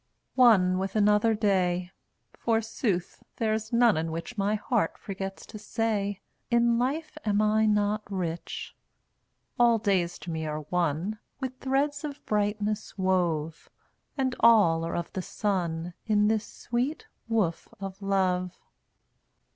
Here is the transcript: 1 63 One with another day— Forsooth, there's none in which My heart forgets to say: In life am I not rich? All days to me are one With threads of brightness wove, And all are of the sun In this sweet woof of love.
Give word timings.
1 0.33 0.53
63 0.61 0.69
One 0.73 0.79
with 0.79 0.95
another 0.95 1.35
day— 1.35 1.91
Forsooth, 2.39 3.21
there's 3.35 3.71
none 3.71 3.97
in 3.97 4.11
which 4.11 4.35
My 4.35 4.55
heart 4.55 4.97
forgets 4.97 5.45
to 5.45 5.59
say: 5.59 6.21
In 6.49 6.79
life 6.79 7.19
am 7.23 7.39
I 7.39 7.67
not 7.67 8.01
rich? 8.09 8.75
All 9.59 9.77
days 9.77 10.17
to 10.25 10.31
me 10.31 10.47
are 10.47 10.61
one 10.61 11.19
With 11.39 11.59
threads 11.59 12.03
of 12.03 12.25
brightness 12.25 12.97
wove, 12.97 13.69
And 14.17 14.35
all 14.39 14.83
are 14.87 14.95
of 14.95 15.13
the 15.13 15.21
sun 15.21 15.93
In 16.07 16.27
this 16.29 16.47
sweet 16.47 17.05
woof 17.29 17.67
of 17.79 18.01
love. 18.01 18.57